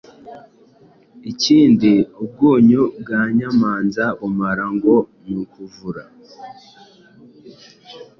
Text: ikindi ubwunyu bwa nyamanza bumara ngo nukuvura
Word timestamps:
ikindi 1.31 1.91
ubwunyu 2.21 2.81
bwa 3.01 3.21
nyamanza 3.37 4.03
bumara 4.17 4.65
ngo 4.75 4.95
nukuvura 5.27 6.03